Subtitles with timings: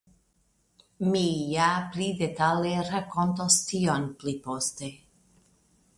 [1.09, 1.21] Mi
[1.57, 4.95] ja pli detale rakontos tion pli poste.